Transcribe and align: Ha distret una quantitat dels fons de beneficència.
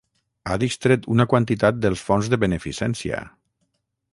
Ha 0.45 0.55
distret 0.61 1.03
una 1.15 1.27
quantitat 1.33 1.77
dels 1.83 2.05
fons 2.07 2.31
de 2.35 2.41
beneficència. 2.45 3.21